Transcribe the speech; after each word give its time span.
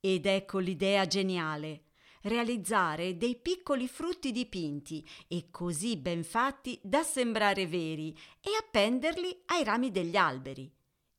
Ed 0.00 0.26
ecco 0.26 0.58
l'idea 0.58 1.06
geniale 1.06 1.86
realizzare 2.26 3.16
dei 3.16 3.36
piccoli 3.36 3.88
frutti 3.88 4.32
dipinti 4.32 5.06
e 5.28 5.48
così 5.50 5.96
ben 5.96 6.24
fatti 6.24 6.78
da 6.82 7.02
sembrare 7.02 7.66
veri 7.66 8.16
e 8.40 8.50
appenderli 8.58 9.42
ai 9.46 9.64
rami 9.64 9.90
degli 9.90 10.16
alberi. 10.16 10.72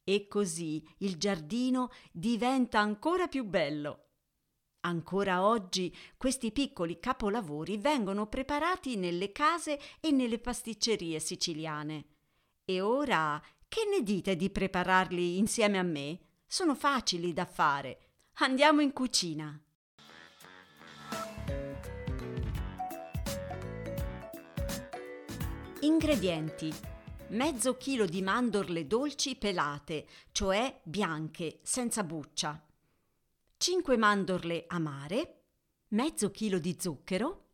E 0.03 0.27
così 0.27 0.85
il 0.99 1.17
giardino 1.17 1.89
diventa 2.11 2.79
ancora 2.79 3.27
più 3.27 3.43
bello. 3.43 4.03
Ancora 4.81 5.45
oggi 5.45 5.93
questi 6.15 6.51
piccoli 6.51 6.99
capolavori 6.99 7.77
vengono 7.77 8.27
preparati 8.27 8.95
nelle 8.95 9.31
case 9.31 9.79
e 9.99 10.11
nelle 10.11 10.39
pasticcerie 10.39 11.19
siciliane. 11.19 12.16
E 12.69 12.81
ora 12.81 13.41
che 13.69 13.85
ne 13.89 14.03
dite 14.03 14.35
di 14.35 14.49
prepararli 14.49 15.37
insieme 15.37 15.77
a 15.77 15.83
me? 15.83 16.19
Sono 16.45 16.75
facili 16.75 17.31
da 17.31 17.45
fare. 17.45 18.09
Andiamo 18.39 18.81
in 18.81 18.91
cucina. 18.91 19.57
Ingredienti. 25.79 26.73
Mezzo 27.29 27.77
chilo 27.77 28.05
di 28.05 28.21
mandorle 28.21 28.85
dolci 28.85 29.37
pelate, 29.37 30.05
cioè 30.33 30.81
bianche, 30.83 31.61
senza 31.63 32.03
buccia. 32.03 32.61
5 33.55 33.95
mandorle 33.95 34.65
amare, 34.67 35.43
mezzo 35.91 36.31
chilo 36.31 36.59
di 36.59 36.75
zucchero, 36.77 37.45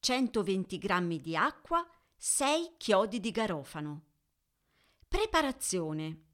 120 0.00 0.76
g 0.76 1.20
di 1.22 1.34
acqua, 1.34 1.88
6 2.18 2.74
chiodi 2.76 3.18
di 3.18 3.30
garofano. 3.30 4.07
Preparazione. 5.08 6.24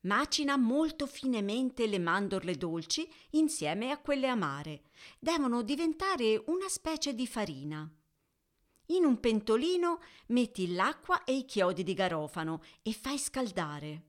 Macina 0.00 0.56
molto 0.56 1.06
finemente 1.06 1.86
le 1.86 2.00
mandorle 2.00 2.56
dolci 2.56 3.08
insieme 3.30 3.92
a 3.92 3.98
quelle 3.98 4.26
amare. 4.26 4.82
Devono 5.20 5.62
diventare 5.62 6.42
una 6.46 6.68
specie 6.68 7.14
di 7.14 7.24
farina. 7.28 7.88
In 8.86 9.04
un 9.04 9.20
pentolino 9.20 10.00
metti 10.26 10.74
l'acqua 10.74 11.22
e 11.22 11.34
i 11.36 11.44
chiodi 11.44 11.84
di 11.84 11.94
garofano 11.94 12.62
e 12.82 12.92
fai 12.92 13.16
scaldare. 13.16 14.06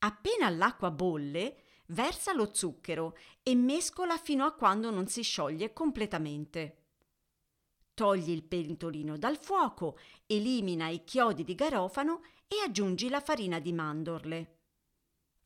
Appena 0.00 0.50
l'acqua 0.50 0.90
bolle, 0.90 1.56
versa 1.86 2.34
lo 2.34 2.50
zucchero 2.52 3.16
e 3.42 3.54
mescola 3.54 4.18
fino 4.18 4.44
a 4.44 4.52
quando 4.52 4.90
non 4.90 5.06
si 5.06 5.22
scioglie 5.22 5.72
completamente. 5.72 6.81
Togli 8.02 8.30
il 8.30 8.42
pentolino 8.42 9.16
dal 9.16 9.38
fuoco, 9.38 9.96
elimina 10.26 10.88
i 10.88 11.04
chiodi 11.04 11.44
di 11.44 11.54
garofano 11.54 12.22
e 12.48 12.56
aggiungi 12.66 13.08
la 13.08 13.20
farina 13.20 13.60
di 13.60 13.72
mandorle. 13.72 14.56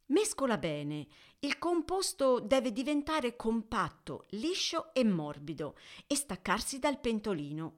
Mescola 0.07 0.57
bene. 0.57 1.07
Il 1.41 1.59
composto 1.59 2.41
deve 2.41 2.73
diventare 2.73 3.37
compatto, 3.37 4.25
liscio 4.31 4.95
e 4.95 5.05
morbido 5.05 5.77
e 6.07 6.15
staccarsi 6.15 6.79
dal 6.79 6.99
pentolino. 6.99 7.77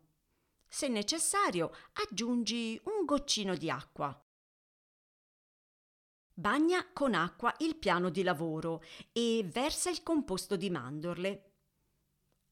Se 0.69 0.87
necessario, 0.87 1.73
aggiungi 1.95 2.81
un 2.85 3.05
goccino 3.05 3.57
di 3.57 3.69
acqua. 3.71 4.17
Bagna 6.35 6.87
con 6.93 7.15
acqua 7.15 7.53
il 7.59 7.75
piano 7.75 8.11
di 8.11 8.23
lavoro 8.23 8.85
e 9.11 9.45
versa 9.45 9.91
il 9.91 10.05
composto 10.05 10.55
di 10.55 10.71
mandorle. 10.71 11.48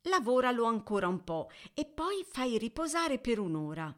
Lavoralo 0.08 0.64
ancora 0.64 1.08
un 1.08 1.24
po' 1.24 1.50
e 1.74 1.84
poi 1.84 2.24
fai 2.28 2.58
riposare 2.58 3.18
per 3.18 3.38
un'ora. 3.38 3.94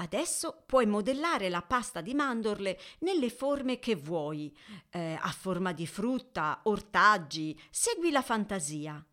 Adesso 0.00 0.62
puoi 0.64 0.86
modellare 0.86 1.48
la 1.48 1.62
pasta 1.62 2.00
di 2.00 2.14
mandorle 2.14 2.78
nelle 3.00 3.30
forme 3.30 3.80
che 3.80 3.96
vuoi, 3.96 4.56
eh, 4.90 5.18
a 5.20 5.30
forma 5.30 5.72
di 5.72 5.86
frutta, 5.86 6.60
ortaggi, 6.64 7.58
segui 7.70 8.12
la 8.12 8.22
fantasia. 8.22 9.04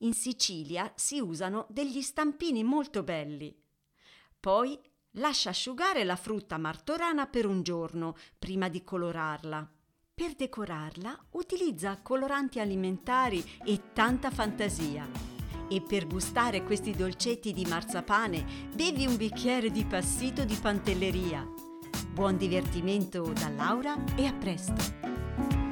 In 0.00 0.12
Sicilia 0.12 0.92
si 0.94 1.18
usano 1.20 1.66
degli 1.70 2.02
stampini 2.02 2.62
molto 2.62 3.02
belli. 3.02 3.58
Poi 4.38 4.78
lascia 5.12 5.48
asciugare 5.48 6.04
la 6.04 6.16
frutta 6.16 6.58
martorana 6.58 7.26
per 7.26 7.46
un 7.46 7.62
giorno 7.62 8.14
prima 8.38 8.68
di 8.68 8.84
colorarla. 8.84 9.75
Per 10.18 10.32
decorarla 10.34 11.14
utilizza 11.32 11.98
coloranti 12.00 12.58
alimentari 12.58 13.44
e 13.62 13.92
tanta 13.92 14.30
fantasia. 14.30 15.06
E 15.68 15.82
per 15.82 16.06
gustare 16.06 16.62
questi 16.62 16.92
dolcetti 16.92 17.52
di 17.52 17.66
marzapane 17.66 18.42
bevi 18.74 19.04
un 19.04 19.18
bicchiere 19.18 19.70
di 19.70 19.84
passito 19.84 20.46
di 20.46 20.54
pantelleria. 20.54 21.46
Buon 22.14 22.38
divertimento 22.38 23.30
da 23.30 23.50
Laura 23.50 23.94
e 24.16 24.24
a 24.24 24.32
presto! 24.32 25.65